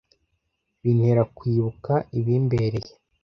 [0.81, 2.91] Bintera kwibuka ibimbereye